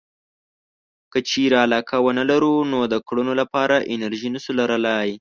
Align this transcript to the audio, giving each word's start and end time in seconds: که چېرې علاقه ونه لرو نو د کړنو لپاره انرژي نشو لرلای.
که 1.11 1.19
چېرې 1.29 1.55
علاقه 1.65 1.97
ونه 2.03 2.23
لرو 2.31 2.55
نو 2.71 2.79
د 2.93 2.95
کړنو 3.07 3.33
لپاره 3.41 3.75
انرژي 3.93 4.29
نشو 4.35 4.51
لرلای. 4.59 5.09